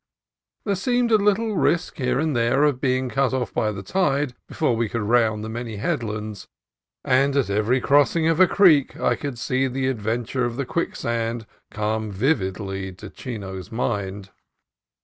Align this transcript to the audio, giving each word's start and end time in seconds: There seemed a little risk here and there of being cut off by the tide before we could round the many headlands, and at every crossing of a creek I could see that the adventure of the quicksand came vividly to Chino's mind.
There 0.63 0.73
seemed 0.73 1.11
a 1.11 1.17
little 1.17 1.55
risk 1.57 1.97
here 1.99 2.17
and 2.19 2.35
there 2.35 2.63
of 2.63 2.81
being 2.81 3.07
cut 3.07 3.35
off 3.35 3.53
by 3.53 3.71
the 3.71 3.83
tide 3.83 4.33
before 4.47 4.75
we 4.75 4.89
could 4.89 5.03
round 5.03 5.43
the 5.43 5.47
many 5.47 5.75
headlands, 5.75 6.47
and 7.05 7.35
at 7.35 7.51
every 7.51 7.79
crossing 7.79 8.27
of 8.27 8.39
a 8.39 8.47
creek 8.47 8.97
I 8.99 9.13
could 9.15 9.37
see 9.37 9.67
that 9.67 9.75
the 9.75 9.87
adventure 9.89 10.43
of 10.43 10.55
the 10.55 10.65
quicksand 10.65 11.45
came 11.71 12.09
vividly 12.11 12.91
to 12.93 13.11
Chino's 13.11 13.71
mind. 13.71 14.31